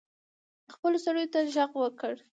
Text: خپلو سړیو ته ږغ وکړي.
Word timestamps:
خپلو 0.73 0.97
سړیو 1.05 1.31
ته 1.33 1.39
ږغ 1.53 1.71
وکړي. 1.81 2.17